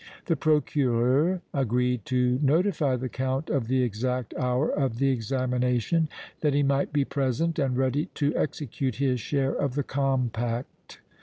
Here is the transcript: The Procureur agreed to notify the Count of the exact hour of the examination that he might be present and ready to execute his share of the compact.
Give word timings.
The 0.25 0.35
Procureur 0.35 1.41
agreed 1.53 2.05
to 2.05 2.39
notify 2.41 2.95
the 2.95 3.07
Count 3.07 3.51
of 3.51 3.67
the 3.67 3.83
exact 3.83 4.33
hour 4.35 4.67
of 4.71 4.97
the 4.97 5.11
examination 5.11 6.09
that 6.39 6.55
he 6.55 6.63
might 6.63 6.91
be 6.91 7.05
present 7.05 7.59
and 7.59 7.77
ready 7.77 8.07
to 8.15 8.35
execute 8.35 8.95
his 8.95 9.19
share 9.19 9.53
of 9.53 9.75
the 9.75 9.83
compact. 9.83 10.97